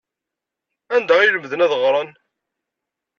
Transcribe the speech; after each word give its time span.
Anda 0.95 1.13
ay 1.19 1.29
lemden 1.29 1.63
ad 1.65 1.73
ɣren? 1.81 2.09